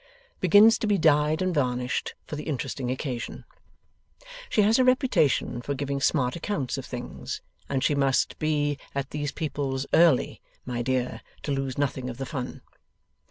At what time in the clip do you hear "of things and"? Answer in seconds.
6.79-7.83